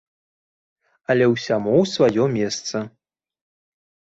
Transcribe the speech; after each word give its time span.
Але 1.13 1.27
ўсяму 1.33 1.75
сваё 1.93 2.23
месца. 2.39 2.77